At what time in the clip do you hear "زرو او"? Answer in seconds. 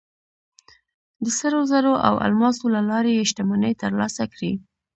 1.71-2.13